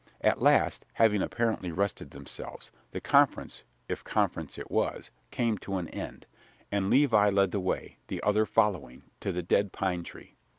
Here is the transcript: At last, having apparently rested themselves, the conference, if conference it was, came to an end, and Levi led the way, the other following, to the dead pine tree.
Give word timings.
At 0.21 0.41
last, 0.41 0.83
having 0.93 1.21
apparently 1.21 1.71
rested 1.71 2.09
themselves, 2.09 2.71
the 2.89 2.99
conference, 2.99 3.61
if 3.87 4.03
conference 4.03 4.57
it 4.57 4.71
was, 4.71 5.11
came 5.29 5.59
to 5.59 5.75
an 5.77 5.89
end, 5.89 6.25
and 6.71 6.89
Levi 6.89 7.29
led 7.29 7.51
the 7.51 7.59
way, 7.59 7.97
the 8.07 8.19
other 8.23 8.47
following, 8.47 9.03
to 9.19 9.31
the 9.31 9.43
dead 9.43 9.71
pine 9.71 10.01
tree. 10.01 10.37